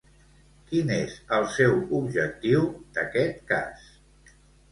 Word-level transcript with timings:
Quin 0.69 0.87
és 0.95 1.17
el 1.39 1.45
seu 1.57 1.75
objectiu 1.99 2.65
d'aquest 2.97 3.39
cas? 3.53 3.87